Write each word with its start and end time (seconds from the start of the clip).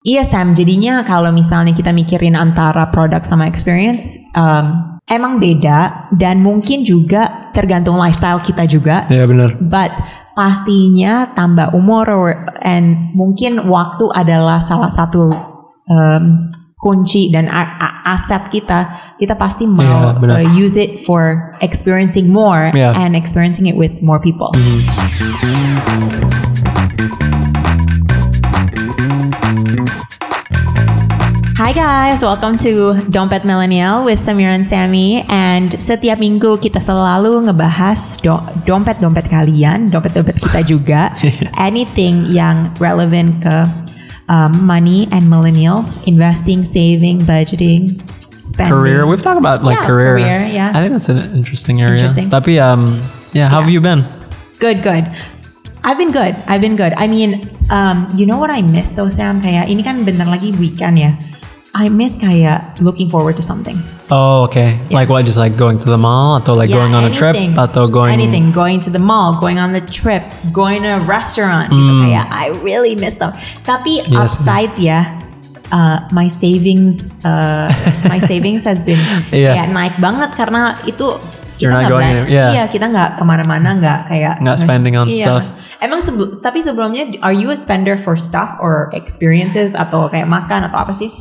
Iya 0.00 0.24
Sam, 0.24 0.56
jadinya 0.56 1.04
kalau 1.04 1.28
misalnya 1.28 1.76
kita 1.76 1.92
mikirin 1.92 2.32
antara 2.32 2.88
produk 2.88 3.20
sama 3.20 3.44
experience, 3.44 4.16
um, 4.32 4.96
emang 5.04 5.36
beda 5.36 6.08
dan 6.16 6.40
mungkin 6.40 6.88
juga 6.88 7.52
tergantung 7.52 8.00
lifestyle 8.00 8.40
kita 8.40 8.64
juga. 8.64 9.04
Ya 9.12 9.28
benar. 9.28 9.60
But 9.60 9.92
pastinya 10.32 11.28
tambah 11.36 11.76
umur 11.76 12.08
or- 12.16 12.48
and 12.64 13.12
mungkin 13.12 13.68
waktu 13.68 14.08
adalah 14.16 14.56
salah 14.56 14.88
satu 14.88 15.36
um, 15.84 16.48
kunci 16.80 17.28
dan 17.28 17.52
aset 18.08 18.48
kita. 18.48 18.96
Kita 19.20 19.36
pasti 19.36 19.68
mau 19.68 19.84
Iya, 19.84 20.16
benar. 20.16 20.34
uh, 20.40 20.48
use 20.56 20.80
it 20.80 21.04
for 21.04 21.52
experiencing 21.60 22.32
more 22.32 22.72
Iya. 22.72 22.96
and 22.96 23.12
experiencing 23.12 23.68
it 23.68 23.76
with 23.76 24.00
more 24.00 24.16
people. 24.16 24.48
Hi 24.56 25.60
guys, 31.90 32.22
welcome 32.22 32.54
to 32.56 32.94
Dompet 33.10 33.42
Millennial 33.42 34.04
with 34.06 34.22
Samir 34.22 34.54
and 34.54 34.62
Sammy 34.62 35.26
and 35.26 35.74
setiap 35.74 36.22
minggu 36.22 36.54
kita 36.62 36.78
selalu 36.78 37.50
ngebahas 37.50 38.14
do- 38.22 38.46
dompet-dompet 38.62 39.26
kalian, 39.26 39.90
dompet-dompet 39.90 40.38
kita 40.38 40.62
juga, 40.70 41.10
anything 41.58 42.30
yang 42.30 42.70
relevant 42.78 43.42
ke 43.42 43.66
um, 44.30 44.54
money 44.62 45.10
and 45.10 45.26
millennials, 45.26 45.98
investing, 46.06 46.62
saving, 46.62 47.26
budgeting, 47.26 47.98
spending. 48.38 48.70
Career. 48.70 49.02
We've 49.02 49.18
talked 49.18 49.42
about 49.42 49.66
like 49.66 49.74
Yeah, 49.74 49.90
career. 49.90 50.14
career, 50.22 50.46
yeah. 50.46 50.70
I 50.70 50.78
think 50.86 50.94
that's 50.94 51.10
an 51.10 51.26
interesting 51.34 51.82
area. 51.82 51.98
Interesting. 51.98 52.30
Tapi 52.30 52.62
um, 52.62 53.02
yeah. 53.34 53.50
How 53.50 53.66
have 53.66 53.70
you 53.72 53.82
been? 53.82 54.06
Good, 54.62 54.86
good. 54.86 55.10
I've 55.82 55.98
been 55.98 56.14
good. 56.14 56.38
I've 56.46 56.62
been 56.62 56.78
good. 56.78 56.94
I 56.94 57.10
mean, 57.10 57.50
um, 57.66 58.06
you 58.14 58.30
know 58.30 58.38
what 58.38 58.54
I 58.54 58.62
miss 58.62 58.94
though, 58.94 59.10
Sam? 59.10 59.42
Kayak 59.42 59.66
ini 59.66 59.82
kan 59.82 60.06
bentar 60.06 60.30
lagi 60.30 60.54
weekend 60.54 61.02
ya. 61.02 61.18
I 61.70 61.86
miss 61.86 62.18
kayak 62.18 62.82
looking 62.82 63.06
forward 63.06 63.38
to 63.38 63.46
something. 63.46 63.78
Oh, 64.10 64.50
okay. 64.50 64.74
Like 64.90 65.06
what? 65.06 65.22
Just 65.22 65.38
like 65.38 65.54
going 65.54 65.78
to 65.78 65.86
the 65.86 65.96
mall, 65.96 66.42
or 66.42 66.54
like 66.58 66.66
Yeah, 66.66 66.82
going 66.82 66.98
on 66.98 67.06
a 67.06 67.14
trip, 67.14 67.38
anything. 67.38 67.54
atau 67.54 67.86
going 67.86 68.10
anything, 68.10 68.50
going 68.50 68.82
to 68.82 68.90
the 68.90 68.98
mall, 68.98 69.38
going 69.38 69.62
on 69.62 69.70
the 69.70 69.80
trip, 69.80 70.26
going 70.50 70.82
to 70.82 70.98
a 70.98 71.02
restaurant 71.06 71.70
gitu 71.70 71.92
kayak 72.02 72.26
I 72.26 72.50
really 72.66 72.98
miss 72.98 73.14
them. 73.14 73.30
Tapi 73.62 74.02
Hmm. 74.02 74.18
Yes. 74.18 74.34
upside 74.34 74.74
ya, 74.82 75.22
uh, 75.70 76.10
my 76.10 76.26
savings, 76.26 77.06
uh, 77.22 77.70
my 78.10 78.18
savings 78.30 78.66
has 78.66 78.82
been 78.82 78.98
Iya. 79.30 79.54
kayak 79.54 79.68
naik 79.70 79.94
banget 80.02 80.34
karena 80.34 80.74
itu 80.90 81.06
You're 81.60 81.68
kita 81.68 81.76
not 81.76 81.84
nggak 81.84 81.92
going 81.92 82.10
any- 82.18 82.32
yeah. 82.32 82.50
iya 82.50 82.64
kita 82.66 82.88
nggak 82.88 83.10
ke 83.14 83.22
mana-mana 83.22 83.76
nggak 83.76 84.00
kayak 84.08 84.34
Nggak 84.40 84.56
spending 84.58 84.96
on 84.96 85.06
Iya, 85.06 85.16
stuff. 85.22 85.44
Mas. 85.44 85.50
Emang 85.78 86.00
sebel- 86.00 86.32
tapi 86.34 86.58
sebelumnya 86.58 87.04
are 87.20 87.32
you 87.32 87.48
a 87.48 87.56
spender 87.56 87.94
for 87.94 88.16
stuff 88.16 88.56
or 88.58 88.88
experiences 88.90 89.72
atau 89.72 90.08
kayak 90.08 90.24
makan 90.24 90.64
atau 90.64 90.76
apa 90.78 90.90
sih? 90.90 91.12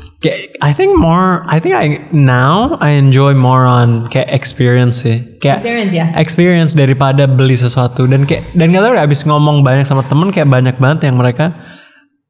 I 0.59 0.71
think 0.71 0.95
more. 0.95 1.47
I 1.47 1.59
think 1.59 1.71
I 1.73 2.07
now 2.09 2.75
I 2.79 2.95
enjoy 2.95 3.35
more 3.35 3.63
on 3.63 4.07
kayak 4.07 4.27
experience 4.29 5.03
sih. 5.03 5.23
Kayak 5.39 5.59
Experience 5.59 5.93
ya. 5.93 6.05
experience 6.15 6.71
daripada 6.73 7.23
beli 7.23 7.55
sesuatu 7.55 8.03
dan 8.03 8.23
kayak 8.23 8.51
dan 8.51 8.71
gak 8.71 8.79
tau 8.79 8.91
udah 8.91 9.03
abis 9.03 9.23
ngomong 9.23 9.63
banyak 9.63 9.83
sama 9.83 10.03
temen 10.03 10.31
kayak 10.31 10.47
banyak 10.47 10.75
banget 10.75 11.07
yang 11.07 11.15
mereka 11.15 11.55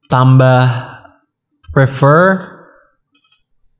tambah 0.06 0.70
prefer 1.70 2.42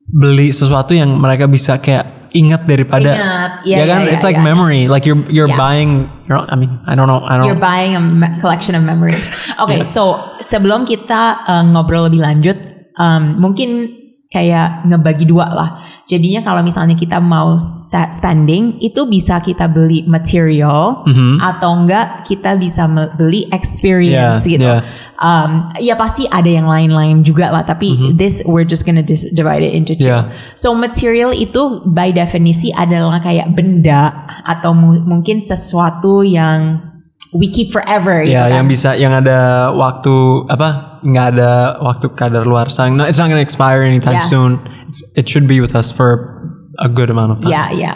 beli 0.06 0.50
sesuatu 0.50 0.94
yang 0.94 1.14
mereka 1.14 1.46
bisa 1.46 1.78
kayak 1.78 2.19
ingat 2.32 2.64
daripada 2.64 3.12
Ingat, 3.12 3.52
iya, 3.68 3.78
ya 3.82 3.86
kan? 3.90 4.00
iya, 4.06 4.14
it's 4.16 4.24
like 4.24 4.40
memory. 4.40 4.88
Like 4.88 5.04
you're 5.04 5.20
you're 5.28 5.52
Yeah. 5.52 5.60
buying 5.60 6.08
you're, 6.30 6.40
I 6.40 6.56
mean 6.56 6.80
I 6.88 6.96
don't 6.96 7.12
know 7.12 7.20
I 7.26 7.42
You're 7.44 7.58
don't 7.58 7.62
buying 7.62 7.94
a 8.00 8.02
collection 8.40 8.78
of 8.78 8.88
memories. 8.88 9.28
Oke, 9.62 9.84
so 9.84 10.36
sebelum 10.40 10.88
kita 10.88 11.44
uh, 11.44 11.64
ngobrol 11.68 12.08
lebih 12.08 12.24
lanjut, 12.24 12.58
um, 12.96 13.36
mungkin 13.44 13.99
kayak 14.30 14.86
ngebagi 14.86 15.26
dua 15.26 15.50
lah. 15.50 15.70
Jadinya 16.06 16.46
kalau 16.46 16.62
misalnya 16.62 16.94
kita 16.94 17.18
mau 17.18 17.58
spending, 17.58 18.78
itu 18.78 19.10
bisa 19.10 19.42
kita 19.42 19.66
beli 19.66 20.06
material 20.06 21.02
atau 21.42 21.74
enggak 21.74 22.30
kita 22.30 22.54
bisa 22.54 22.86
beli 23.18 23.50
experience 23.50 24.46
Yeah, 24.46 24.54
gitu. 24.54 24.70
yeah. 24.70 24.82
Um, 25.18 25.74
ya 25.82 25.98
pasti 25.98 26.30
ada 26.30 26.46
yang 26.46 26.70
lain-lain 26.70 27.26
juga 27.26 27.50
lah. 27.50 27.66
Tapi 27.66 28.14
this 28.14 28.46
we're 28.46 28.70
just 28.70 28.86
gonna 28.86 29.02
dis- 29.02 29.34
divide 29.34 29.66
it 29.66 29.74
into 29.74 29.98
two. 29.98 30.06
Yeah. 30.14 30.30
So 30.54 30.78
material 30.78 31.34
itu 31.34 31.82
by 31.90 32.14
definisi 32.14 32.70
adalah 32.70 33.18
kayak 33.20 33.58
benda 33.58 34.14
atau 34.46 34.78
mu- 34.78 35.02
mungkin 35.10 35.42
sesuatu 35.42 36.22
yang 36.22 36.89
we 37.38 37.46
keep 37.48 37.70
forever 37.70 38.26
gitu 38.26 38.34
ya 38.34 38.50
kan. 38.50 38.62
yang 38.62 38.66
bisa 38.66 38.90
yang 38.98 39.14
ada 39.14 39.70
waktu 39.74 40.46
apa 40.50 41.00
nggak 41.06 41.26
ada 41.38 41.52
waktu 41.80 42.10
kadar 42.18 42.44
luar 42.44 42.68
sang 42.68 42.98
no, 42.98 43.06
it's 43.06 43.22
not 43.22 43.30
gonna 43.30 43.44
expire 43.44 43.86
anytime 43.86 44.18
Yeah. 44.20 44.26
soon 44.28 44.52
it's, 44.90 45.00
it 45.16 45.26
should 45.30 45.46
be 45.46 45.62
with 45.62 45.78
us 45.78 45.94
for 45.94 46.36
a 46.80 46.88
good 46.88 47.12
amount 47.12 47.36
of 47.36 47.38
time 47.44 47.52
Ya, 47.52 47.64
ya. 47.76 47.94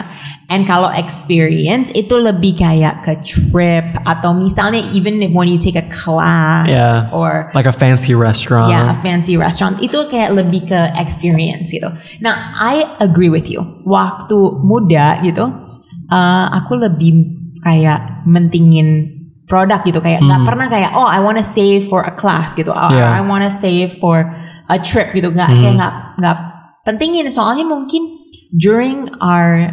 And 0.52 0.68
kalau 0.68 0.92
experience 0.92 1.88
itu 1.96 2.20
lebih 2.20 2.60
kayak 2.60 3.00
ke 3.00 3.16
trip 3.24 3.96
atau 4.04 4.36
misalnya 4.36 4.84
even 4.92 5.18
when 5.32 5.48
you 5.48 5.56
take 5.56 5.74
a 5.74 5.88
class 5.88 6.68
Yeah. 6.68 7.08
or 7.08 7.48
like 7.56 7.64
a 7.64 7.72
fancy 7.72 8.12
restaurant 8.12 8.68
ya 8.70 8.92
a 8.92 8.96
fancy 9.00 9.40
restaurant 9.40 9.80
itu 9.80 10.04
kayak 10.12 10.36
lebih 10.36 10.68
ke 10.68 10.80
experience 11.00 11.72
gitu. 11.72 11.88
Nah, 12.20 12.52
I 12.60 12.84
agree 13.00 13.32
with 13.32 13.48
you. 13.48 13.64
Waktu 13.88 14.36
muda 14.60 15.16
gitu, 15.24 15.48
uh, 16.12 16.46
aku 16.52 16.76
lebih 16.76 17.40
kayak 17.64 18.28
mentingin 18.28 19.13
produk 19.44 19.84
gitu 19.84 20.00
kayak 20.00 20.24
nggak 20.24 20.40
pernah 20.42 20.66
kayak 20.68 20.96
oh 20.96 21.04
I 21.04 21.20
wanna 21.20 21.44
save 21.44 21.84
for 21.86 22.00
a 22.00 22.12
class 22.12 22.56
gitu, 22.56 22.72
or 22.72 22.88
Yeah. 22.90 23.12
I 23.12 23.20
wanna 23.20 23.52
save 23.52 24.00
for 24.00 24.24
a 24.68 24.78
trip 24.80 25.12
gitu 25.12 25.28
nggak 25.30 25.50
kayak 25.52 25.74
nggak 25.76 25.92
nggak 26.18 26.36
pentingin 26.84 27.28
soalnya 27.28 27.64
mungkin 27.64 28.08
during 28.52 29.12
our 29.20 29.68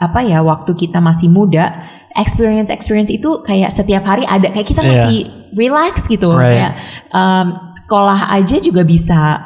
apa 0.00 0.20
ya 0.22 0.40
waktu 0.40 0.72
kita 0.72 1.00
masih 1.00 1.28
muda 1.28 1.72
experience 2.16 2.72
experience 2.72 3.12
itu 3.12 3.44
kayak 3.44 3.68
setiap 3.68 4.04
hari 4.04 4.24
ada 4.24 4.48
kayak 4.48 4.68
kita 4.68 4.80
Yeah. 4.80 4.92
masih 4.92 5.16
relax 5.56 6.04
gitu 6.06 6.32
Right. 6.32 6.56
kayak 6.56 6.72
um, 7.12 7.72
sekolah 7.76 8.28
aja 8.32 8.56
juga 8.60 8.84
bisa 8.84 9.36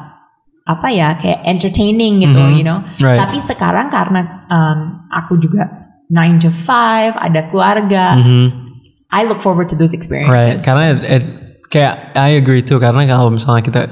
apa 0.62 0.86
ya 0.90 1.18
kayak 1.18 1.42
entertaining 1.46 2.22
gitu 2.22 2.38
Mhm. 2.38 2.54
you 2.54 2.62
know 2.62 2.78
Right. 3.02 3.18
tapi 3.18 3.42
sekarang 3.42 3.90
karena 3.90 4.46
um, 4.46 4.78
aku 5.10 5.34
juga 5.38 5.66
9 6.10 6.38
to 6.38 6.50
5 6.50 7.18
ada 7.18 7.40
keluarga 7.50 8.14
I 9.10 9.26
look 9.26 9.42
forward 9.42 9.66
to 9.70 9.76
those 9.76 9.90
Right, 9.90 9.98
experiences 9.98 10.62
karena 10.62 10.94
it, 10.94 11.00
it- 11.04 11.30
kayak 11.70 12.14
I 12.18 12.34
agree 12.34 12.62
too 12.62 12.82
karena 12.82 13.06
kalau 13.06 13.30
misalnya 13.30 13.62
kita 13.62 13.82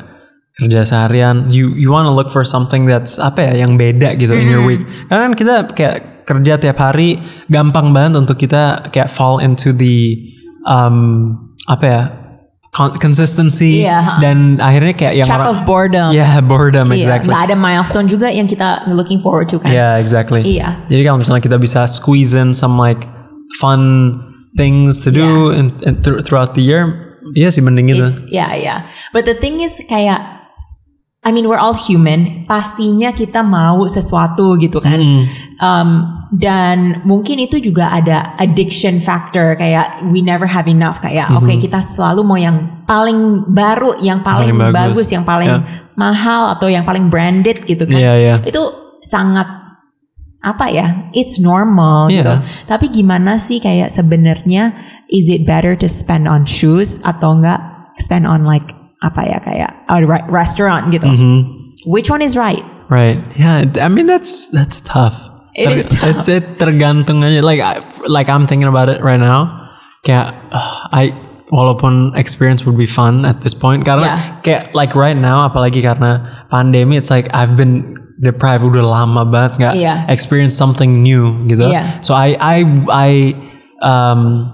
kerja 0.58 0.82
seharian, 0.82 1.54
you 1.54 1.70
you 1.78 1.94
want 1.94 2.10
to 2.10 2.14
look 2.14 2.34
for 2.34 2.42
something 2.42 2.90
that's 2.90 3.22
apa 3.22 3.46
ya 3.46 3.62
yang 3.62 3.78
beda 3.78 4.18
gitu 4.18 4.34
in 4.34 4.50
your 4.50 4.66
week. 4.66 4.82
Karena 5.06 5.30
kan 5.30 5.34
kita 5.38 5.54
kayak 5.70 5.96
kerja 6.26 6.58
tiap 6.58 6.78
hari 6.82 7.22
gampang 7.46 7.94
banget 7.94 8.18
untuk 8.18 8.34
kita 8.34 8.90
kayak 8.90 9.06
fall 9.06 9.38
into 9.38 9.70
the 9.70 10.18
um 10.66 11.30
apa 11.70 11.84
ya 11.86 12.02
con- 12.74 12.98
consistency 12.98 13.86
Iya. 13.86 14.18
dan 14.18 14.58
akhirnya 14.58 14.98
kayak 14.98 15.14
yang 15.14 15.28
trap 15.30 15.46
of 15.46 15.62
boredom 15.62 16.10
yeah 16.10 16.42
boredom 16.50 16.90
Iya, 16.90 17.06
exactly 17.06 17.30
nggak 17.30 17.44
ada 17.48 17.56
milestone 17.56 18.06
juga 18.10 18.26
yang 18.26 18.50
kita 18.50 18.90
looking 18.90 19.22
forward 19.22 19.46
to 19.46 19.62
kan 19.62 19.70
Yeah, 19.70 19.94
exactly. 20.02 20.42
Iya. 20.42 20.82
Jadi 20.90 21.00
kalau 21.06 21.22
misalnya 21.22 21.40
kita 21.40 21.56
bisa 21.62 21.86
squeeze 21.86 22.34
in 22.34 22.50
some 22.50 22.74
like 22.74 22.98
fun 23.62 24.12
things 24.58 24.98
to 24.98 25.14
do 25.14 25.54
in, 25.54 25.70
in- 25.86 26.02
thr- 26.02 26.18
throughout 26.20 26.58
the 26.58 26.60
year, 26.60 27.14
iya 27.32 27.48
sih 27.48 27.62
mending 27.62 27.94
gitu. 27.94 28.02
It's, 28.04 28.26
yeah, 28.28 28.52
yeah. 28.52 28.90
But 29.14 29.24
the 29.24 29.38
thing 29.38 29.62
is 29.62 29.78
kayak 29.86 30.18
I 31.22 31.34
mean 31.34 31.46
we're 31.46 31.58
all 31.60 31.74
human. 31.74 32.46
Pastinya 32.46 33.10
kita 33.10 33.42
mau 33.42 33.86
sesuatu 33.86 34.54
gitu 34.56 34.78
kan. 34.78 34.98
Um, 35.58 35.88
dan 36.30 37.02
mungkin 37.02 37.42
itu 37.42 37.58
juga 37.58 37.90
ada 37.90 38.36
addiction 38.38 39.02
factor 39.02 39.58
kayak 39.58 39.98
we 40.14 40.22
never 40.22 40.46
have 40.46 40.70
enough 40.70 41.02
kayak 41.02 41.26
oke 41.32 41.48
kita 41.58 41.82
selalu 41.82 42.20
mau 42.22 42.38
yang 42.38 42.84
paling 42.86 43.44
baru, 43.50 43.98
yang 43.98 44.22
paling, 44.22 44.54
Paling 44.54 44.58
bagus. 44.70 44.78
bagus. 44.94 45.08
yang 45.10 45.24
paling 45.26 45.50
Yeah. 45.50 45.90
mahal 45.98 46.54
atau 46.54 46.70
yang 46.70 46.86
paling 46.86 47.10
branded 47.10 47.66
gitu 47.66 47.82
kan. 47.82 47.98
Iya, 47.98 48.12
iya. 48.14 48.34
Itu 48.46 48.94
sangat 49.02 49.57
apa 50.38 50.70
ya? 50.70 51.10
It's 51.12 51.42
normal 51.42 52.08
gitu. 52.14 52.22
Iya. 52.22 52.46
Tapi 52.70 52.88
gimana 52.88 53.36
sih 53.42 53.58
kayak 53.58 53.90
sebenarnya 53.90 54.70
is 55.10 55.26
it 55.26 55.42
better 55.42 55.74
to 55.74 55.90
spend 55.90 56.30
on 56.30 56.46
shoes 56.46 57.02
atau 57.02 57.34
enggak 57.38 57.58
spend 57.98 58.24
on 58.26 58.46
like 58.46 58.70
apa 59.02 59.22
ya 59.26 59.38
kayak 59.42 59.70
a 59.90 59.98
re- 60.02 60.26
restaurant 60.30 60.90
gitu? 60.94 61.06
Mm-hmm. 61.10 61.36
Which 61.90 62.10
one 62.10 62.22
is 62.22 62.38
right? 62.38 62.62
Right. 62.90 63.18
Yeah. 63.34 63.66
I 63.82 63.88
mean 63.90 64.06
that's 64.06 64.50
that's 64.54 64.78
tough. 64.80 65.18
It 65.58 65.74
is 65.74 65.90
tough. 65.90 66.06
It's 66.06 66.26
it 66.30 66.62
tergantung 66.62 67.26
aja. 67.26 67.42
Like 67.42 67.58
I, 67.58 67.82
like 68.06 68.30
I'm 68.30 68.46
thinking 68.46 68.70
about 68.70 68.86
it 68.88 69.02
right 69.02 69.18
now. 69.18 69.70
Kayak 70.06 70.38
uh, 70.54 70.86
I 70.94 71.10
walaupun 71.50 72.14
experience 72.14 72.62
would 72.62 72.78
be 72.78 72.86
fun 72.86 73.24
at 73.26 73.40
this 73.42 73.58
point 73.58 73.82
karena 73.82 74.06
Yeah. 74.06 74.20
kayak 74.44 74.62
like 74.76 74.92
right 74.94 75.16
now 75.18 75.48
apalagi 75.48 75.80
karena 75.82 76.44
pandemi 76.52 76.94
it's 76.94 77.10
like 77.10 77.26
I've 77.34 77.56
been 77.58 77.96
deprived 78.18 78.66
udah 78.66 78.82
lama 78.82 79.22
banget 79.22 79.52
nggak 79.62 79.74
Iya. 79.78 79.94
experience 80.10 80.54
something 80.54 81.02
new 81.02 81.46
gitu. 81.46 81.70
Iya. 81.70 82.02
So 82.02 82.12
I 82.12 82.34
I 82.38 82.56
I 82.90 83.10
um 83.80 84.52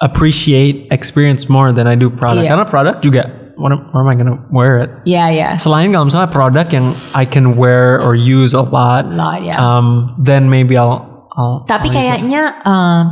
appreciate 0.00 0.88
experience 0.90 1.46
more 1.46 1.70
than 1.70 1.86
I 1.86 1.94
do 1.94 2.10
product 2.10 2.42
Iya. 2.48 2.50
karena 2.56 2.66
product 2.66 2.98
juga 3.04 3.22
what, 3.54 3.70
am- 3.70 3.86
where 3.92 4.02
am 4.02 4.08
I 4.10 4.16
gonna 4.16 4.38
wear 4.50 4.80
it? 4.82 4.90
Ya 5.06 5.28
ya. 5.30 5.54
Selain 5.60 5.92
kalau 5.92 6.08
misalnya 6.08 6.32
produk 6.32 6.66
yang 6.72 6.90
I 7.14 7.22
can 7.28 7.54
wear 7.54 8.00
or 8.02 8.16
use 8.16 8.56
a 8.56 8.64
lot, 8.64 9.06
Lot, 9.06 9.44
ya. 9.44 9.60
um, 9.60 10.16
then 10.18 10.48
maybe 10.50 10.74
I'll, 10.74 11.28
I'll 11.36 11.62
Tapi 11.68 11.92
I'll 11.92 11.94
kayaknya 11.94 12.42
eh, 12.64 13.02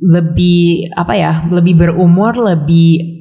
lebih 0.00 0.90
apa 0.94 1.12
ya? 1.14 1.32
Lebih 1.50 1.74
berumur, 1.76 2.34
lebih 2.34 3.13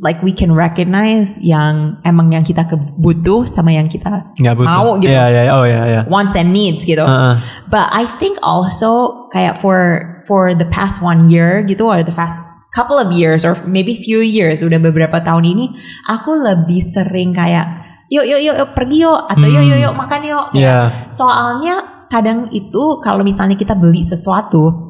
like 0.00 0.18
we 0.24 0.32
can 0.32 0.50
recognize 0.56 1.36
yang 1.44 2.00
emang 2.08 2.32
yang 2.32 2.40
kita 2.42 2.64
butuh 2.96 3.44
sama 3.44 3.76
yang 3.76 3.86
kita 3.86 4.32
nggak 4.40 4.56
butuh. 4.56 4.68
mau 4.72 4.96
gitu. 4.96 5.12
Iya 5.12 5.24
iya 5.28 5.42
oh 5.52 5.64
iya 5.68 5.82
iya. 5.86 6.00
wants 6.08 6.32
and 6.34 6.56
needs 6.56 6.88
gitu. 6.88 7.04
Heeh. 7.04 7.36
But 7.68 7.92
I 7.92 8.08
think 8.08 8.40
also 8.40 9.24
kayak 9.30 9.60
for 9.60 10.02
for 10.24 10.56
the 10.56 10.66
past 10.66 11.04
one 11.04 11.28
year 11.28 11.60
gitu 11.68 11.84
or 11.86 12.00
the 12.00 12.16
past 12.16 12.40
couple 12.72 12.96
of 12.96 13.12
years 13.12 13.44
or 13.44 13.54
maybe 13.68 13.94
few 13.94 14.24
years 14.24 14.64
udah 14.64 14.80
beberapa 14.80 15.20
tahun 15.20 15.44
ini 15.44 15.76
aku 16.08 16.32
lebih 16.32 16.80
sering 16.80 17.36
kayak 17.36 17.68
yuk 18.10 18.24
yuk 18.26 18.40
yuk, 18.42 18.56
yuk 18.56 18.70
pergi 18.72 19.06
yuk 19.06 19.20
atau 19.28 19.46
yuk 19.46 19.64
yuk 19.68 19.78
yuk 19.84 19.94
makan 19.94 20.20
yuk. 20.24 20.46
Iya. 20.56 21.12
Soalnya 21.12 22.08
kadang 22.10 22.50
itu 22.50 22.98
kalau 23.04 23.22
misalnya 23.22 23.54
kita 23.54 23.78
beli 23.78 24.02
sesuatu 24.02 24.89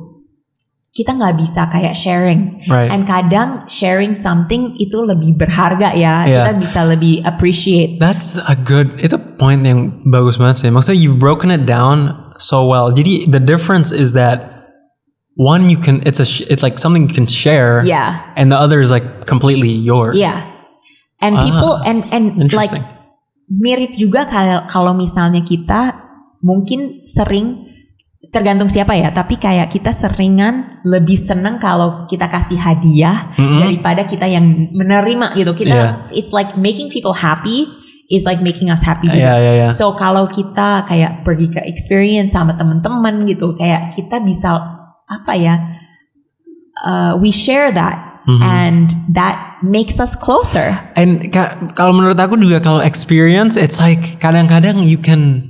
kita 0.90 1.14
nggak 1.14 1.38
bisa 1.38 1.70
kayak 1.70 1.94
sharing. 1.94 2.58
Right. 2.66 2.90
And 2.90 3.06
kadang 3.06 3.70
sharing 3.70 4.18
something 4.18 4.74
itu 4.74 4.98
lebih 5.06 5.38
berharga 5.38 5.94
ya. 5.94 6.26
Yeah. 6.26 6.50
Kita 6.50 6.52
bisa 6.58 6.80
lebih 6.82 7.22
appreciate. 7.22 8.02
That's 8.02 8.34
a 8.34 8.58
good. 8.58 8.90
Itu 8.98 9.18
point 9.38 9.62
yang 9.62 10.02
bagus 10.10 10.34
banget 10.42 10.66
sih. 10.66 10.70
Maksudnya 10.74 10.98
you've 10.98 11.22
broken 11.22 11.54
it 11.54 11.62
down 11.62 12.10
so 12.42 12.66
well. 12.66 12.90
Jadi 12.90 13.30
the 13.30 13.38
difference 13.38 13.94
is 13.94 14.18
that 14.18 14.66
one 15.38 15.70
you 15.70 15.78
can 15.78 16.02
it's 16.02 16.18
a 16.18 16.26
it's 16.50 16.66
like 16.66 16.82
something 16.82 17.06
you 17.06 17.14
can 17.14 17.30
share. 17.30 17.86
Yeah. 17.86 18.18
And 18.34 18.50
the 18.50 18.58
other 18.58 18.82
is 18.82 18.90
like 18.90 19.30
completely 19.30 19.70
yours. 19.70 20.18
Yeah. 20.18 20.42
And 21.22 21.38
Ah, 21.38 21.44
people 21.46 21.72
and 21.86 22.02
and 22.10 22.50
like 22.50 22.74
mirip 23.46 23.94
juga 23.94 24.26
kalau 24.26 24.66
kalau 24.66 24.92
misalnya 24.96 25.46
kita 25.46 25.94
mungkin 26.42 27.06
sering 27.06 27.69
tergantung 28.30 28.70
siapa 28.70 28.94
ya, 28.94 29.10
tapi 29.10 29.36
kayak 29.36 29.74
kita 29.74 29.90
seringan 29.90 30.80
lebih 30.86 31.18
seneng 31.18 31.58
kalau 31.58 32.06
kita 32.06 32.30
kasih 32.30 32.56
hadiah 32.56 33.34
daripada 33.34 34.06
kita 34.06 34.30
yang 34.30 34.70
menerima 34.70 35.34
gitu. 35.34 35.52
Kita 35.54 35.74
Yeah. 35.74 35.90
it's 36.14 36.30
like 36.30 36.54
making 36.54 36.90
people 36.90 37.10
happy 37.12 37.66
is 38.06 38.22
like 38.22 38.38
making 38.38 38.70
us 38.70 38.86
happy 38.86 39.10
juga. 39.10 39.18
Yeah, 39.34 39.38
yeah, 39.38 39.54
yeah. 39.66 39.72
So 39.74 39.94
kalau 39.94 40.30
kita 40.30 40.86
kayak 40.86 41.26
pergi 41.26 41.50
ke 41.50 41.60
experience 41.66 42.34
sama 42.34 42.54
teman-teman 42.54 43.26
gitu, 43.26 43.58
kayak 43.58 43.98
kita 43.98 44.22
bisa 44.22 44.58
apa 45.06 45.34
ya? 45.34 45.54
uh, 46.86 47.12
we 47.18 47.28
share 47.34 47.68
that 47.74 48.06
Mm-hmm. 48.28 48.44
and 48.44 48.86
that 49.16 49.56
makes 49.64 49.96
us 49.96 50.12
closer. 50.12 50.76
And 50.92 51.32
ka- 51.32 51.56
kalau 51.72 51.96
menurut 51.96 52.20
aku 52.20 52.36
juga 52.36 52.60
kalau 52.60 52.84
experience 52.84 53.56
it's 53.56 53.80
like 53.80 54.20
kadang-kadang 54.20 54.84
you 54.84 55.00
can 55.00 55.49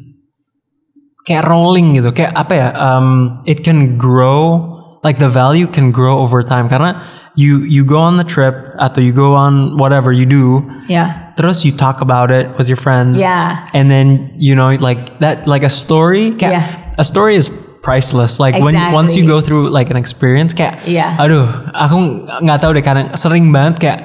kayak 1.25 1.45
rolling 1.47 1.97
gitu 1.97 2.11
kayak 2.11 2.33
apa 2.33 2.53
ya 2.57 2.69
um, 2.77 3.41
it 3.45 3.61
can 3.61 3.97
grow 4.01 4.67
like 5.05 5.21
the 5.21 5.29
value 5.29 5.69
can 5.69 5.93
grow 5.93 6.21
over 6.21 6.41
time 6.41 6.69
karena 6.69 6.97
you 7.39 7.63
you 7.65 7.85
go 7.87 8.01
on 8.01 8.17
the 8.19 8.27
trip 8.27 8.53
atau 8.77 8.99
you 9.01 9.13
go 9.15 9.37
on 9.37 9.77
whatever 9.79 10.11
you 10.11 10.27
do 10.27 10.61
Yeah. 10.91 11.31
terus 11.39 11.63
you 11.63 11.71
talk 11.71 12.03
about 12.03 12.35
it 12.35 12.51
with 12.59 12.67
your 12.67 12.81
friends 12.81 13.17
Yeah. 13.21 13.65
and 13.73 13.87
then 13.89 14.35
you 14.37 14.59
know 14.59 14.75
like 14.77 15.21
that 15.23 15.47
like 15.47 15.63
a 15.63 15.71
story 15.73 16.35
kayak 16.35 16.53
Yeah. 16.59 16.67
a 16.99 17.07
story 17.07 17.39
is 17.39 17.47
priceless 17.81 18.37
like 18.43 18.59
when 18.61 18.77
once 18.93 19.17
you 19.17 19.25
Exactly. 19.25 19.29
go 19.31 19.39
through 19.41 19.65
like 19.73 19.89
an 19.89 19.97
experience 19.97 20.53
kayak 20.53 20.83
Yeah. 20.85 21.17
aduh 21.17 21.47
aku 21.73 22.27
nggak 22.45 22.59
tahu 22.61 22.77
deh 22.77 22.85
kadang 22.85 23.15
sering 23.15 23.49
banget 23.55 23.77
kayak 23.81 23.99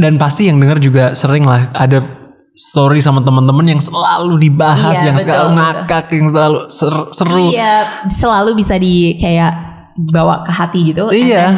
dan 0.00 0.16
pasti 0.16 0.48
yang 0.48 0.56
denger 0.58 0.80
juga 0.80 1.04
sering 1.12 1.44
lah 1.44 1.70
ada 1.76 2.00
story 2.56 2.98
sama 2.98 3.20
teman-teman 3.20 3.68
yang 3.68 3.78
selalu 3.78 4.40
dibahas 4.40 4.96
Iya, 4.96 5.12
yang 5.12 5.16
betul, 5.16 5.28
selalu 5.28 5.44
betul. 5.46 5.58
ngakak 5.60 6.04
yang 6.08 6.26
selalu 6.26 6.58
ser- 6.66 7.08
seru 7.12 7.36
Iya, 7.52 7.74
selalu 8.08 8.50
bisa 8.56 8.74
di 8.74 8.94
kayak 9.14 9.52
bawa 9.94 10.40
ke 10.40 10.50
hati 10.50 10.80
gitu. 10.88 11.04
Iya. 11.08 11.52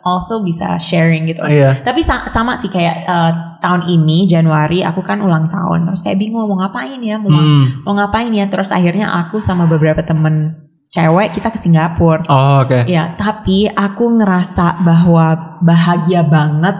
Also 0.00 0.40
bisa 0.40 0.76
sharing 0.76 1.26
gitu. 1.26 1.42
Iya. 1.42 1.80
Tapi 1.80 1.98
sa- 2.00 2.28
sama 2.28 2.54
sih 2.54 2.68
kayak 2.68 2.96
eh, 3.02 3.32
tahun 3.58 3.88
ini 3.88 4.28
Januari 4.28 4.80
aku 4.80 5.00
kan 5.00 5.18
ulang 5.18 5.48
tahun. 5.48 5.90
Terus 5.90 6.00
kayak 6.02 6.18
bingung 6.18 6.44
mau 6.44 6.54
ngapain 6.54 7.00
ya, 7.00 7.16
mau, 7.16 7.32
Hmm. 7.32 7.82
mau 7.82 7.96
ngapain 7.96 8.30
ya. 8.30 8.46
Terus 8.46 8.70
akhirnya 8.70 9.10
aku 9.16 9.40
sama 9.40 9.64
beberapa 9.64 10.04
temen 10.04 10.54
cewek 10.86 11.34
kita 11.34 11.50
ke 11.50 11.58
Singapura. 11.58 12.22
oh 12.28 12.62
oke 12.62 12.86
Ya, 12.86 13.18
tapi 13.18 13.66
aku 13.66 14.14
ngerasa 14.14 14.78
bahwa 14.84 15.58
bahagia 15.58 16.22
banget 16.22 16.76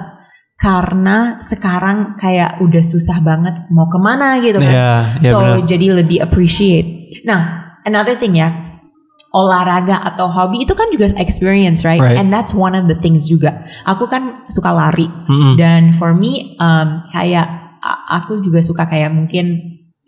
karena 0.64 1.36
sekarang 1.44 2.16
kayak 2.16 2.56
udah 2.64 2.80
susah 2.80 3.20
banget 3.20 3.68
mau 3.68 3.84
ke 3.84 4.00
mana 4.00 4.40
gitu 4.40 4.56
kan. 4.56 4.72
Iya, 4.72 4.92
iya 5.20 5.28
so 5.28 5.36
benar. 5.44 5.68
jadi 5.68 5.86
lebih 6.00 6.24
appreciate. 6.24 6.88
Nah, 7.28 7.40
another 7.84 8.16
thing 8.16 8.40
ya, 8.40 8.48
olahraga 9.34 10.00
atau 10.00 10.30
hobi 10.30 10.64
itu 10.64 10.72
kan 10.72 10.88
juga 10.88 11.12
experience, 11.20 11.84
right? 11.84 12.00
Right. 12.00 12.16
And 12.16 12.32
that's 12.32 12.56
one 12.56 12.72
of 12.72 12.88
the 12.88 12.96
things 12.96 13.28
juga. 13.28 13.60
Aku 13.84 14.08
kan 14.08 14.46
suka 14.48 14.72
lari 14.72 15.04
Mm-mm. 15.28 15.60
dan 15.60 15.92
for 15.92 16.16
me 16.16 16.56
um, 16.56 17.04
kayak 17.12 17.76
aku 18.08 18.40
juga 18.40 18.64
suka 18.64 18.88
kayak 18.88 19.12
mungkin 19.12 19.60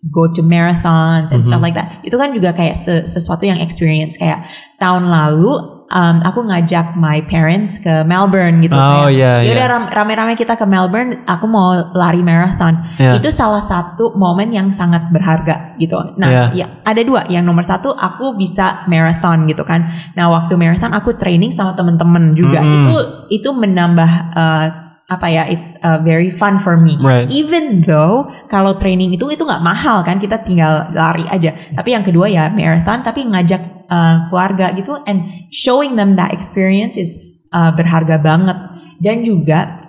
go 0.09 0.31
to 0.31 0.41
marathons 0.41 1.35
and 1.35 1.43
Mm-hmm. 1.43 1.51
stuff 1.53 1.61
like 1.61 1.75
that. 1.77 2.01
Itu 2.01 2.17
kan 2.17 2.33
juga 2.33 2.55
kayak 2.57 2.79
se- 2.79 3.05
sesuatu 3.05 3.45
yang 3.45 3.61
experience 3.61 4.17
kayak 4.17 4.47
tahun 4.81 5.11
lalu 5.11 5.76
um, 5.89 6.17
aku 6.23 6.43
ngajak 6.43 6.95
my 6.95 7.23
parents 7.23 7.79
ke 7.79 8.03
Melbourne 8.03 8.59
gitu 8.59 8.75
Oh, 8.75 9.07
kayak, 9.07 9.15
iya, 9.15 9.33
iya. 9.43 9.49
"Yaudah, 9.55 9.67
ram- 9.69 9.91
rame-rame 9.91 10.35
kita 10.35 10.55
ke 10.55 10.65
Melbourne, 10.65 11.23
aku 11.25 11.47
mau 11.47 11.75
lari 11.93 12.21
marathon. 12.21 12.83
Iya. 12.97 13.19
Itu 13.19 13.31
salah 13.31 13.61
satu 13.61 14.15
momen 14.15 14.51
yang 14.51 14.69
sangat 14.71 15.09
berharga 15.11 15.75
gitu. 15.77 15.97
Nah, 16.17 16.29
Iya. 16.29 16.45
ya 16.55 16.67
ada 16.83 17.01
dua. 17.03 17.27
Yang 17.27 17.45
nomor 17.45 17.65
satu 17.65 17.91
aku 17.91 18.35
bisa 18.35 18.87
marathon 18.87 19.47
gitu 19.47 19.63
kan. 19.63 19.87
Nah, 20.15 20.31
waktu 20.31 20.55
marathon 20.55 20.93
aku 20.93 21.15
training 21.15 21.51
sama 21.51 21.75
temen-temen 21.75 22.35
juga. 22.35 22.63
Mm-mm. 22.63 22.87
Itu 22.87 22.95
itu 23.29 23.49
menambah 23.51 24.11
uh, 24.35 24.67
apa 25.07 25.27
ya? 25.31 25.43
It's 25.47 25.79
uh, 25.87 26.03
very 26.03 26.35
fun 26.35 26.59
for 26.59 26.75
me. 26.75 26.99
Right. 26.99 27.31
Even 27.31 27.87
though 27.87 28.27
kalau 28.51 28.75
training 28.79 29.15
itu 29.15 29.27
itu 29.31 29.43
nggak 29.47 29.63
mahal 29.63 30.03
kan, 30.03 30.19
kita 30.19 30.43
tinggal 30.43 30.91
lari 30.95 31.23
aja. 31.31 31.55
Tapi 31.75 31.95
yang 31.95 32.03
kedua 32.03 32.27
ya 32.27 32.51
marathon, 32.51 33.07
tapi 33.07 33.23
ngajak 33.27 33.87
uh, 33.87 34.27
keluarga 34.31 34.75
gitu 34.75 34.99
and 35.07 35.27
showing 35.55 35.95
them 35.95 36.19
that 36.19 36.35
experience 36.35 36.99
is 36.99 37.15
uh, 37.55 37.71
berharga 37.71 38.19
banget. 38.19 38.59
Dan 38.99 39.23
juga 39.23 39.87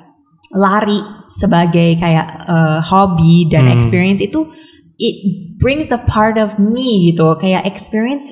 lari 0.53 0.99
sebagai 1.31 1.99
kayak 1.99 2.27
uh, 2.47 2.79
hobi 2.79 3.51
dan 3.51 3.67
Hmm. 3.67 3.75
experience 3.75 4.23
itu 4.23 4.47
it 4.95 5.15
brings 5.59 5.91
a 5.91 5.99
part 6.07 6.39
of 6.39 6.55
me 6.55 7.11
gitu 7.11 7.35
kayak 7.37 7.67
experience 7.67 8.31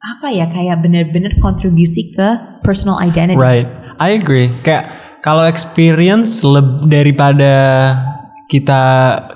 apa 0.00 0.32
ya 0.32 0.48
kayak 0.48 0.80
bener-bener 0.80 1.36
kontribusi 1.44 2.16
ke 2.16 2.60
personal 2.64 2.96
identity. 3.04 3.36
Right, 3.36 3.68
I 4.00 4.16
agree. 4.16 4.48
Kayak 4.64 4.99
kalau 5.20 5.44
experience 5.44 6.40
leb- 6.44 6.88
daripada 6.88 7.52
kita 8.50 8.82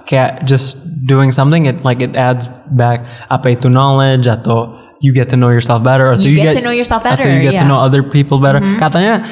kayak 0.08 0.42
just 0.42 0.80
doing 1.06 1.30
something, 1.30 1.70
it 1.70 1.84
like 1.86 2.02
it 2.02 2.16
adds 2.18 2.50
back 2.74 3.06
apa 3.30 3.54
itu 3.54 3.70
knowledge 3.70 4.26
atau 4.26 4.74
you 5.04 5.12
get 5.12 5.30
to 5.30 5.36
know 5.38 5.52
yourself 5.52 5.84
better 5.84 6.16
atau 6.16 6.24
You 6.24 6.40
get 6.40 6.58
to 6.58 6.64
know 6.64 6.74
yourself 6.74 7.04
better, 7.04 7.22
atau 7.22 7.30
you 7.30 7.44
get 7.44 7.60
to 7.60 7.62
yeah. 7.62 7.68
know 7.68 7.78
other 7.78 8.02
people 8.02 8.40
better. 8.40 8.58
Katanya 8.80 9.22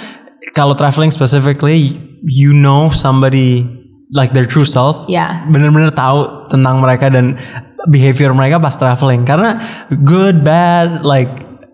kalau 0.54 0.76
traveling 0.76 1.10
specifically, 1.10 1.96
you 2.22 2.52
know 2.52 2.92
somebody 2.92 3.64
like 4.12 4.36
their 4.36 4.44
true 4.46 4.68
self. 4.68 5.08
Yeah. 5.08 5.42
Bener-bener 5.48 5.90
tahu 5.96 6.52
tentang 6.52 6.84
mereka 6.84 7.08
dan 7.08 7.40
behavior 7.88 8.30
mereka 8.36 8.62
pas 8.62 8.76
traveling 8.78 9.26
karena 9.26 9.58
good 10.06 10.46
bad 10.46 11.02
like 11.02 11.32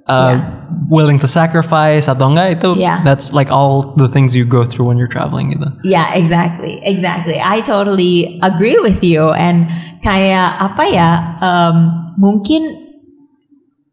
uh, 0.09 0.39
Yeah. 0.39 0.41
Willing 0.88 1.21
to 1.21 1.28
sacrifice 1.28 2.09
atau 2.09 2.33
enggak 2.33 2.59
itu 2.59 2.71
Yeah. 2.80 3.04
that's 3.04 3.37
like 3.37 3.52
all 3.52 3.92
the 4.00 4.09
things 4.09 4.33
you 4.33 4.49
go 4.49 4.64
through 4.64 4.88
when 4.88 4.97
you're 4.97 5.12
traveling 5.12 5.52
gitu. 5.52 5.68
Yeah, 5.85 6.16
exactly, 6.16 6.80
exactly. 6.80 7.37
I 7.37 7.61
totally 7.61 8.40
agree 8.40 8.80
with 8.80 9.04
you. 9.04 9.28
And 9.37 9.68
kayak 10.00 10.57
apa 10.57 10.85
ya? 10.88 11.11
um, 11.45 11.76
mungkin 12.16 12.88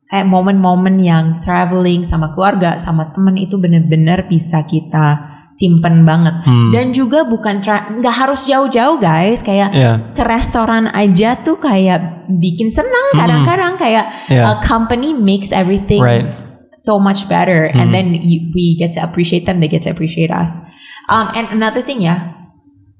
kayak 0.07 0.29
momen-momen 0.29 1.01
yang 1.03 1.43
traveling 1.43 2.07
sama 2.07 2.31
keluarga, 2.31 2.79
sama 2.79 3.11
temen 3.11 3.35
itu 3.35 3.59
bener-bener 3.59 4.23
bisa 4.31 4.63
kita 4.63 5.35
simpen 5.55 6.03
banget. 6.03 6.35
Dan 6.71 6.91
juga 6.91 7.23
bukan 7.23 7.63
nggak 7.63 8.15
harus 8.15 8.43
jauh-jauh 8.43 8.99
guys. 8.99 9.39
Kayak 9.39 9.71
Yeah. 9.71 9.95
ke 10.11 10.23
restoran 10.23 10.91
aja 10.91 11.39
tuh 11.39 11.59
kayak 11.59 12.27
bikin 12.27 12.67
seneng. 12.67 13.15
Kadang-kadang 13.15 13.75
kayak 13.75 14.05
Yeah. 14.27 14.59
company 14.63 15.11
makes 15.15 15.55
everything 15.55 15.99
Right. 16.03 16.27
So 16.75 16.99
much 16.99 17.25
better 17.31 17.71
and 17.71 17.95
then 17.95 18.11
you, 18.11 18.51
we 18.51 18.75
get 18.75 18.91
to 18.91 18.99
appreciate 18.99 19.47
them 19.47 19.63
they 19.63 19.71
get 19.71 19.81
to 19.81 19.89
appreciate 19.89 20.29
us. 20.29 20.59
Um, 21.07 21.31
and 21.31 21.47
another 21.55 21.79
thing 21.79 22.03
ya 22.03 22.35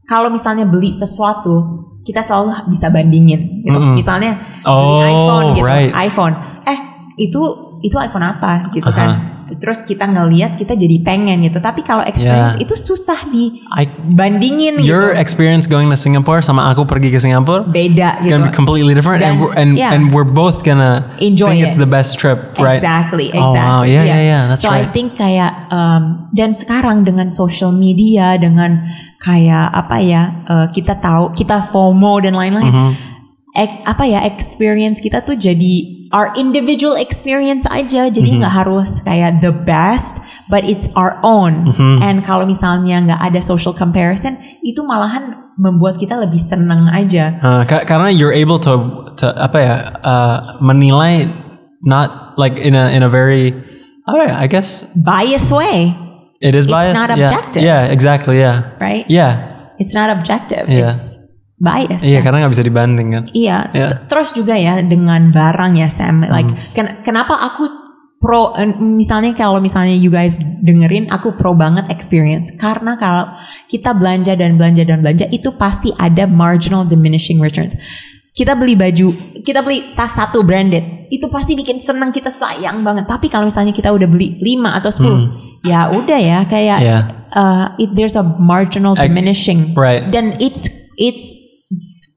kalau 0.08 0.32
misalnya 0.32 0.64
beli 0.64 0.96
sesuatu 0.96 1.84
kita 2.06 2.22
selalu 2.22 2.70
bisa 2.72 2.88
bandingin 2.94 3.66
gitu. 3.66 3.76
Mm-mm. 3.76 3.98
misalnya 3.98 4.38
beli 4.64 4.70
Oh, 4.70 5.02
iPhone 5.04 5.48
gitu 5.58 5.66
right. 5.66 5.92
iPhone. 5.92 6.34
Eh 6.64 6.80
itu 7.20 7.42
itu 7.84 7.96
iPhone 8.00 8.24
apa 8.24 8.72
gitu 8.72 8.88
kan 8.90 9.35
terus 9.56 9.82
kita 9.82 10.06
ngeliat 10.06 10.56
kita 10.56 10.74
jadi 10.74 10.98
pengen 11.02 11.44
gitu. 11.44 11.58
Tapi 11.58 11.82
kalau 11.82 12.02
experience 12.02 12.58
Yeah. 12.58 12.66
itu 12.66 12.74
susah 12.74 13.20
I 13.72 13.86
dibandingin 13.86 14.82
your 14.82 15.14
gitu. 15.14 15.22
experience 15.22 15.66
going 15.66 15.88
to 15.88 15.96
Singapore 15.96 16.42
sama 16.42 16.66
aku 16.68 16.84
pergi 16.84 17.10
ke 17.10 17.20
Singapura 17.20 17.62
Beda 17.64 18.18
it's 18.18 18.26
gitu. 18.26 18.34
gonna 18.34 18.50
be 18.50 18.56
completely 18.56 18.94
different 18.94 19.22
and 19.22 19.38
Dan- 19.38 19.42
we're, 19.42 19.54
and 19.54 19.70
yeah. 19.76 19.94
and 19.94 20.10
we're 20.10 20.26
both 20.26 20.62
gonna 20.62 21.12
Enjoy 21.20 21.54
think 21.54 21.62
it. 21.62 21.70
it's 21.70 21.78
the 21.78 21.86
best 21.86 22.18
trip 22.18 22.42
right 22.58 22.80
Exactly, 22.80 23.30
Oh, 23.32 23.52
exactly. 23.52 23.70
wow. 23.70 23.82
Yeah, 23.84 24.04
yeah, 24.04 24.22
yeah. 24.22 24.42
That's 24.48 24.62
so 24.62 24.70
I 24.70 24.84
right. 24.84 24.90
think 24.90 25.14
kayak 25.16 25.70
um, 25.70 26.30
dan 26.34 26.52
sekarang 26.52 27.04
dengan 27.04 27.30
social 27.30 27.70
media, 27.70 28.36
dengan 28.36 28.86
kayak 29.18 29.68
apa 29.72 29.98
ya, 30.00 30.24
uh, 30.46 30.68
kita 30.70 30.98
tahu 30.98 31.34
kita 31.34 31.66
FOMO 31.66 32.22
dan 32.22 32.34
lain-lain. 32.34 32.70
Mm-hmm. 32.70 32.92
Ek- 33.56 33.82
apa 33.88 34.04
ya 34.04 34.20
experience 34.22 35.00
kita 35.00 35.24
tuh 35.24 35.40
jadi 35.40 36.05
our 36.16 36.32
individual 36.40 36.96
experience 36.96 37.68
aja, 37.68 38.08
jadi 38.08 38.24
Mm-hmm. 38.24 38.40
nggak 38.40 38.56
harus 38.56 39.04
kayak 39.04 39.44
the 39.44 39.52
best, 39.52 40.24
but 40.48 40.64
it's 40.64 40.88
our 40.96 41.20
own. 41.28 41.68
Mm-hmm. 41.76 42.00
And 42.00 42.24
kalau 42.24 42.48
misalnya 42.48 43.04
nggak 43.04 43.20
ada 43.20 43.44
social 43.44 43.76
comparison, 43.76 44.40
itu 44.64 44.80
malahan 44.80 45.52
membuat 45.60 46.00
kita 46.00 46.16
lebih 46.16 46.40
seneng 46.40 46.88
aja. 46.88 47.36
Uh, 47.44 47.62
ka- 47.68 47.84
karena 47.84 48.08
you're 48.08 48.32
able 48.32 48.56
to 48.64 48.80
to 49.20 49.28
apa 49.36 49.58
ya 49.60 49.76
uh, 50.00 50.38
menilai 50.64 51.28
not 51.84 52.40
like 52.40 52.56
in 52.56 52.76
a 52.76 52.96
in 52.96 53.04
a 53.04 53.12
very 53.12 53.52
apa 54.08 54.22
ya, 54.24 54.34
I 54.40 54.48
guess 54.48 54.88
Bias 54.96 55.52
way, 55.52 55.92
it 56.40 56.56
is 56.56 56.64
It's 56.64 56.72
biased. 56.72 56.96
not 56.96 57.12
yeah. 57.12 57.28
objective. 57.28 57.60
Yeah, 57.64 57.82
exactly. 57.92 58.40
Yeah. 58.40 58.72
right? 58.80 59.04
Yeah. 59.12 59.52
It's 59.76 59.92
not 59.92 60.08
objective. 60.08 60.72
Yeah. 60.72 60.96
It's 60.96 61.20
bias. 61.56 62.04
Iya, 62.04 62.20
karena 62.20 62.44
nggak 62.44 62.54
bisa 62.54 62.64
dibanding 62.64 63.08
kan. 63.12 63.24
Iya. 63.32 63.58
T- 63.72 64.12
Terus 64.12 64.30
juga 64.32 64.56
ya 64.56 64.80
dengan 64.80 65.32
barang 65.32 65.74
ya 65.76 65.88
Sam. 65.88 66.24
Like 66.24 66.52
ken- 66.74 67.00
kenapa 67.02 67.40
aku 67.40 67.64
pro 68.16 68.56
eh, 68.56 68.66
misalnya 68.76 69.32
kalau 69.32 69.60
misalnya 69.60 69.94
you 69.94 70.10
guys 70.10 70.36
dengerin 70.64 71.08
aku 71.08 71.36
pro 71.36 71.54
banget 71.54 71.86
experience 71.88 72.50
karena 72.56 72.98
kalau 72.98 73.28
kita 73.68 73.94
belanja 73.94 74.34
dan 74.34 74.56
belanja 74.58 74.84
dan 74.84 75.00
belanja 75.00 75.30
itu 75.30 75.54
pasti 75.56 75.92
ada 75.96 76.26
marginal 76.26 76.84
diminishing 76.84 77.40
returns. 77.40 77.76
Kita 78.36 78.52
beli 78.52 78.76
baju, 78.76 79.16
kita 79.48 79.64
beli 79.64 79.96
tas 79.96 80.12
satu 80.12 80.44
branded, 80.44 81.08
itu 81.08 81.24
pasti 81.32 81.56
bikin 81.56 81.80
seneng 81.80 82.12
kita 82.12 82.28
sayang 82.28 82.84
banget. 82.84 83.08
Tapi 83.08 83.32
kalau 83.32 83.48
misalnya 83.48 83.72
kita 83.72 83.96
udah 83.96 84.12
beli 84.12 84.36
5 84.44 84.76
atau 84.76 84.92
10, 84.92 85.64
ya 85.64 85.88
udah 85.88 86.20
ya 86.20 86.40
kayak 86.44 86.80
Iya. 86.84 87.00
uh, 87.32 87.66
it, 87.80 87.96
there's 87.96 88.20
a 88.20 88.26
marginal 88.36 88.92
diminishing 88.92 89.72
right. 89.80 90.12
dan 90.12 90.36
it's 90.44 90.68
it's 91.00 91.32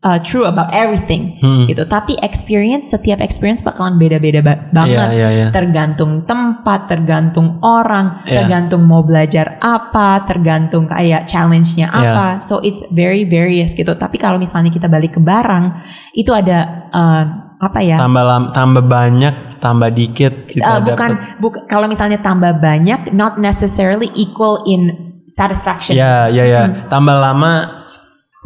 uh, 0.08 0.16
true 0.18 0.48
about 0.48 0.72
everything 0.72 1.36
Hmm. 1.38 1.68
gitu. 1.68 1.84
Tapi 1.84 2.16
experience 2.24 2.88
setiap 2.88 3.20
experience 3.20 3.60
bakalan 3.60 4.00
beda-beda 4.00 4.40
ba- 4.40 4.64
banget. 4.72 5.12
Iya, 5.12 5.12
iya, 5.12 5.28
iya. 5.28 5.46
Tergantung 5.52 6.24
tempat, 6.24 6.88
tergantung 6.88 7.60
orang, 7.60 8.24
Iya. 8.24 8.40
tergantung 8.40 8.88
mau 8.88 9.04
belajar 9.04 9.60
apa, 9.60 10.24
tergantung 10.24 10.88
kayak 10.88 11.28
challenge-nya 11.28 11.92
Iya. 11.92 12.00
apa. 12.08 12.26
So 12.40 12.64
it's 12.64 12.80
very 12.88 13.28
various 13.28 13.76
gitu. 13.76 13.92
Tapi 13.92 14.16
kalau 14.16 14.40
misalnya 14.40 14.72
kita 14.72 14.88
balik 14.88 15.14
ke 15.14 15.20
barang, 15.20 15.84
itu 16.16 16.32
ada 16.32 16.88
uh, 16.88 17.24
apa 17.58 17.78
ya? 17.82 17.98
Tambah 17.98 18.24
lam- 18.24 18.50
tambah 18.50 18.82
banyak, 18.82 19.34
tambah 19.58 19.90
dikit 19.90 20.46
kita 20.46 20.62
Uh, 20.62 20.78
dapat. 20.78 20.86
bukan 20.88 21.10
bukan 21.36 21.60
kalau 21.66 21.86
misalnya 21.86 22.16
tambah 22.16 22.56
banyak 22.56 23.10
not 23.10 23.36
necessarily 23.36 24.08
equal 24.14 24.62
in 24.64 24.94
satisfaction. 25.26 25.92
Ya, 25.92 26.30
ya, 26.30 26.46
ya. 26.46 26.62
Hmm. 26.64 26.88
Tambah 26.88 27.12
lama 27.12 27.77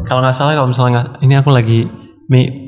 kalau 0.01 0.25
nggak 0.25 0.35
salah 0.35 0.57
kalau 0.57 0.69
misalnya 0.69 0.91
nggak 0.97 1.07
ini 1.21 1.33
aku 1.37 1.49
lagi 1.53 1.79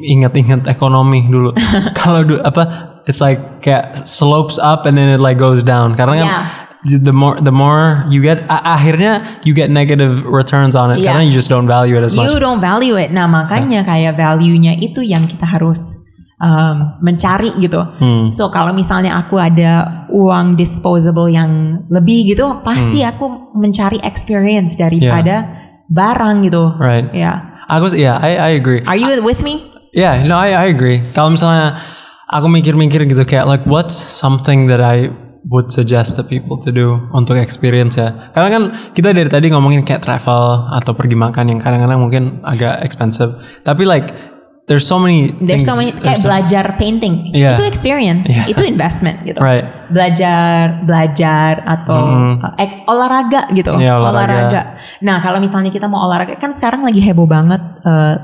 ingat-ingat 0.06 0.70
ekonomi 0.70 1.26
dulu. 1.26 1.52
kalau 2.00 2.22
dulu 2.22 2.42
apa 2.46 2.64
it's 3.10 3.22
like 3.22 3.62
kayak 3.62 3.98
slopes 4.06 4.62
up 4.62 4.86
and 4.86 4.98
then 4.98 5.10
it 5.10 5.22
like 5.22 5.38
goes 5.38 5.66
down. 5.66 5.98
Karena 5.98 6.14
kan 6.22 6.28
Yeah. 6.30 7.02
the 7.02 7.16
more 7.16 7.34
the 7.42 7.50
more 7.50 8.06
you 8.14 8.22
get 8.22 8.46
akhirnya 8.46 9.42
you 9.42 9.58
get 9.58 9.74
negative 9.74 10.22
returns 10.30 10.78
on 10.78 10.94
it 10.94 11.02
Yeah. 11.02 11.18
karena 11.18 11.26
you 11.26 11.34
just 11.34 11.50
don't 11.50 11.66
value 11.66 11.98
it 11.98 12.06
as 12.06 12.14
much. 12.14 12.30
You 12.30 12.38
don't 12.38 12.62
value 12.62 12.94
it. 12.94 13.10
Nah 13.10 13.26
makanya 13.26 13.82
kayak 13.82 14.14
value-nya 14.14 14.78
itu 14.78 15.02
yang 15.02 15.26
kita 15.26 15.50
harus 15.50 15.98
um, 16.38 16.94
mencari 17.02 17.50
gitu. 17.58 17.82
Hmm. 17.82 18.30
So 18.30 18.54
kalau 18.54 18.70
misalnya 18.70 19.18
aku 19.18 19.42
ada 19.42 20.06
uang 20.14 20.62
disposable 20.62 21.26
yang 21.32 21.82
lebih 21.90 22.38
gitu, 22.38 22.62
pasti 22.62 23.02
Hmm. 23.02 23.10
aku 23.10 23.26
mencari 23.58 23.98
experience 24.06 24.78
daripada 24.78 25.65
barang 25.90 26.46
gitu. 26.46 26.76
Right. 26.78 27.10
Ya. 27.14 27.64
Aku 27.66 27.90
ya, 27.98 28.22
I 28.22 28.38
I 28.38 28.52
agree. 28.62 28.86
Are 28.86 28.98
you 28.98 29.22
with 29.26 29.42
me? 29.42 29.74
Yeah, 29.96 30.22
no, 30.28 30.38
I, 30.38 30.54
I 30.54 30.66
agree. 30.70 31.02
Kalau 31.16 31.34
misalnya 31.34 31.82
aku 32.30 32.52
mikir-mikir 32.52 33.08
gitu 33.08 33.24
kayak 33.26 33.48
like 33.48 33.64
what's 33.66 33.96
something 33.96 34.68
that 34.70 34.84
I 34.84 35.10
would 35.46 35.70
suggest 35.70 36.18
to 36.18 36.26
people 36.26 36.58
to 36.66 36.74
do 36.74 36.98
untuk 37.14 37.38
experience 37.38 38.02
ya. 38.02 38.34
Karena 38.34 38.50
kan 38.50 38.64
kita 38.98 39.14
dari 39.14 39.30
tadi 39.30 39.54
ngomongin 39.54 39.86
kayak 39.86 40.02
travel 40.02 40.74
atau 40.74 40.92
pergi 40.98 41.14
makan 41.14 41.46
yang 41.54 41.60
kadang-kadang 41.62 42.00
mungkin 42.02 42.24
agak 42.42 42.82
expensive. 42.82 43.38
Tapi 43.62 43.86
like 43.86 44.25
there's 44.66 44.82
so 44.82 44.98
many 44.98 45.30
There's 45.32 45.62
things. 45.62 45.70
so 45.70 45.78
many 45.78 45.94
kayak 45.94 46.20
so- 46.20 46.26
belajar 46.26 46.74
painting. 46.76 47.30
Yeah. 47.32 47.58
Itu 47.58 47.66
experience, 47.66 48.28
Yeah. 48.28 48.50
itu 48.50 48.66
investment 48.66 49.22
gitu. 49.22 49.38
Right. 49.38 49.66
Belajar, 49.88 50.82
belajar 50.82 51.62
atau 51.62 52.02
uh, 52.42 52.58
ek- 52.58 52.86
olahraga 52.86 53.50
gitu. 53.54 53.78
Iya, 53.78 53.98
olahraga. 53.98 54.82
Nah, 55.02 55.22
kalau 55.22 55.38
misalnya 55.38 55.70
kita 55.70 55.86
mau 55.86 56.02
olahraga 56.04 56.34
kan 56.36 56.50
sekarang 56.50 56.82
lagi 56.82 56.98
heboh 56.98 57.30
banget 57.30 57.62
uh, 57.86 58.16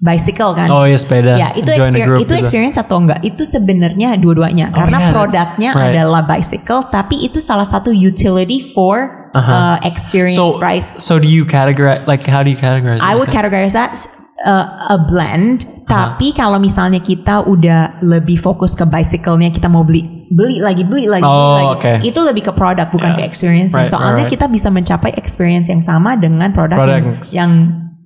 bicycle 0.00 0.52
kan. 0.52 0.68
Oh 0.68 0.84
iya 0.84 1.00
sepeda. 1.00 1.32
Ya, 1.34 1.48
itu 1.54 1.64
Join 1.64 1.88
experience, 1.88 2.08
group 2.12 2.20
itu 2.20 2.28
gitu. 2.28 2.42
experience 2.44 2.76
atau 2.76 2.96
enggak? 3.00 3.24
Itu 3.24 3.42
sebenarnya 3.42 4.20
dua-duanya 4.20 4.68
Oh, 4.68 4.76
karena 4.76 4.98
yeah, 5.00 5.12
produknya 5.12 5.70
right. 5.72 5.96
adalah 5.96 6.22
bicycle, 6.22 6.84
tapi 6.86 7.24
itu 7.24 7.40
salah 7.40 7.64
satu 7.64 7.88
utility 7.88 8.60
for 8.60 9.30
uh, 9.32 9.80
experience 9.80 10.36
Uh-huh. 10.36 10.52
So 10.52 10.60
price. 10.60 11.00
so 11.00 11.16
do 11.16 11.24
you 11.24 11.48
categorize 11.48 12.04
like 12.04 12.20
how 12.28 12.44
do 12.44 12.52
you 12.52 12.58
categorize? 12.58 13.00
I 13.00 13.16
would 13.16 13.32
categorize 13.32 13.72
that 13.72 13.96
uh, 14.44 14.94
a 14.94 14.98
blend. 15.08 15.64
Tapi 15.84 16.32
kalau 16.32 16.56
misalnya 16.56 17.00
kita 17.00 17.44
udah 17.44 18.00
lebih 18.00 18.40
fokus 18.40 18.72
ke 18.72 18.88
bicycle-nya, 18.88 19.52
kita 19.52 19.68
mau 19.68 19.84
beli 19.84 20.24
beli 20.32 20.56
lagi 20.56 20.80
beli 20.80 21.04
lagi 21.04 21.20
beli 21.20 21.28
Oh, 21.28 21.56
lagi. 21.60 21.68
oke. 21.76 21.92
Itu 22.08 22.20
lebih 22.24 22.42
ke 22.48 22.52
produk 22.56 22.88
bukan 22.88 23.12
Yeah. 23.12 23.20
ke 23.20 23.28
experience. 23.28 23.76
Right, 23.76 23.84
Soalnya 23.84 24.24
right, 24.24 24.32
right. 24.32 24.32
kita 24.32 24.46
bisa 24.48 24.72
mencapai 24.72 25.12
experience 25.20 25.68
yang 25.68 25.84
sama 25.84 26.16
dengan 26.16 26.50
produk 26.56 26.80
Produk 26.80 27.20
yang 27.36 27.52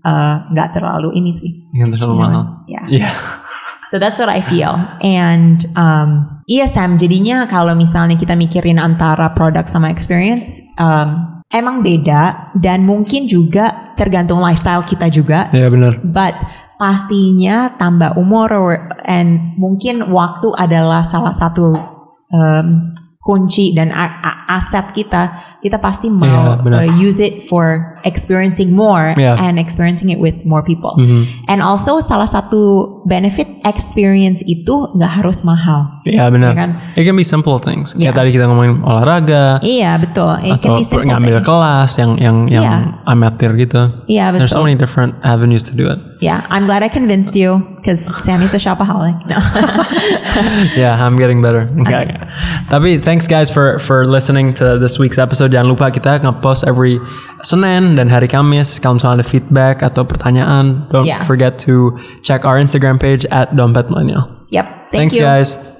uh, 0.02 0.42
nggak 0.50 0.74
terlalu 0.74 1.14
ini 1.22 1.30
sih. 1.30 1.50
Yang 1.78 1.98
terlalu 1.98 2.14
mahal. 2.18 2.42
Yeah. 2.66 2.84
Iya. 2.90 3.10
So 3.88 3.96
that's 3.96 4.20
what 4.20 4.28
I 4.28 4.44
feel. 4.44 4.74
And 5.00 5.64
um, 5.72 6.42
iya 6.44 6.68
Sam, 6.68 7.00
jadinya 7.00 7.48
kalau 7.48 7.72
misalnya 7.72 8.20
kita 8.20 8.36
mikirin 8.36 8.76
antara 8.76 9.32
produk 9.32 9.64
sama 9.64 9.88
experience, 9.88 10.60
um, 10.76 11.37
emang 11.52 11.80
beda 11.80 12.52
dan 12.56 12.84
mungkin 12.84 13.24
juga 13.24 13.94
tergantung 13.96 14.40
lifestyle 14.40 14.84
kita 14.84 15.08
juga. 15.08 15.48
Iya 15.52 15.68
benar. 15.72 16.00
But 16.04 16.36
pastinya 16.78 17.74
tambah 17.74 18.14
umur 18.20 18.48
or- 18.54 18.84
and 19.08 19.58
mungkin 19.58 20.12
waktu 20.12 20.54
adalah 20.54 21.02
salah 21.02 21.34
satu 21.34 21.74
um, 22.30 22.94
kunci 23.28 23.76
dan 23.76 23.92
aset 24.48 24.96
kita. 24.96 25.36
Kita 25.60 25.76
pasti 25.76 26.08
mau 26.08 26.56
Iya, 26.56 26.64
benar. 26.64 26.78
uh, 26.80 26.90
use 26.96 27.20
it 27.20 27.44
for 27.44 27.92
experiencing 28.06 28.72
more 28.72 29.12
Iya. 29.18 29.36
and 29.36 29.60
experiencing 29.60 30.08
it 30.08 30.16
with 30.16 30.46
more 30.48 30.64
people. 30.64 30.96
Mm-hmm. 30.96 31.44
And 31.44 31.60
also 31.60 32.00
salah 32.00 32.24
satu 32.24 32.86
benefit 33.04 33.44
experience 33.68 34.40
itu 34.46 34.88
nggak 34.96 35.20
harus 35.20 35.44
mahal. 35.44 36.00
Iya 36.08 36.30
benar. 36.32 36.54
Iya 36.54 36.56
kan? 36.56 36.70
It 36.96 37.04
can 37.04 37.12
be 37.12 37.26
simple 37.26 37.60
things. 37.60 37.92
Kayak 37.92 38.00
Iya. 38.00 38.10
tadi 38.16 38.28
kita 38.32 38.44
ngomongin 38.48 38.80
olahraga 38.80 39.60
Iya 39.60 40.00
betul. 40.00 40.32
It 40.40 40.56
atau 40.56 40.62
can 40.64 40.72
be 40.78 40.84
simple 40.86 41.04
ngambil 41.04 41.36
things. 41.36 41.48
kelas 41.50 41.90
yang 41.98 42.10
yang 42.16 42.36
yang 42.48 42.64
Iya. 42.64 42.76
amatir 43.04 43.50
gitu. 43.58 43.82
Iya 44.06 44.24
There's 44.32 44.48
so 44.48 44.62
betul. 44.62 44.72
many 44.72 44.76
different 44.78 45.12
avenues 45.20 45.68
to 45.68 45.76
do 45.76 45.90
it. 45.90 46.00
Yeah, 46.18 46.42
I'm 46.50 46.66
glad 46.66 46.82
I 46.82 46.90
convinced 46.90 47.38
you 47.38 47.62
because 47.78 48.02
Sammy's 48.24 48.50
a 48.50 48.58
shopaholic. 48.58 49.22
No. 49.30 49.38
yeah, 50.74 50.98
I'm 50.98 51.14
getting 51.14 51.38
better. 51.38 51.62
Enggak, 51.70 52.10
enggak. 52.10 52.26
Tapi 52.66 52.98
thanks 52.98 53.30
guys 53.30 53.46
for 53.46 53.78
for 53.78 54.02
listening 54.02 54.50
to 54.58 54.82
this 54.82 54.98
week's 54.98 55.14
episode. 55.14 55.54
Jangan 55.54 55.70
lupa 55.70 55.94
kita 55.94 56.18
nge-post 56.18 56.66
every 56.66 56.98
Senin 57.46 57.94
dan 57.94 58.10
hari 58.10 58.26
Kamis. 58.26 58.82
Kalau 58.82 58.98
misalnya 58.98 59.22
ada 59.22 59.26
feedback 59.30 59.86
atau 59.86 60.02
pertanyaan, 60.02 60.90
don't 60.90 61.06
Yeah. 61.06 61.22
forget 61.22 61.54
to 61.70 61.94
check 62.26 62.42
our 62.42 62.58
Instagram 62.58 62.98
page 62.98 63.22
at 63.30 63.54
Dompet 63.54 63.86
Millennial. 63.86 64.26
yep. 64.50 64.90
Thank 64.90 65.14
Thanks 65.14 65.14
you. 65.14 65.22
guys. 65.22 65.77